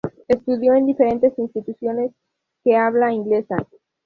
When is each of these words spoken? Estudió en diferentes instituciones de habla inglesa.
Estudió 0.27 0.73
en 0.73 0.87
diferentes 0.87 1.37
instituciones 1.37 2.11
de 2.65 2.75
habla 2.75 3.13
inglesa. 3.13 3.55